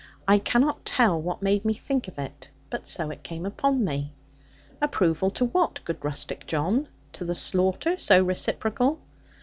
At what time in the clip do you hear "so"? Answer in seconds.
2.87-3.11, 7.99-8.23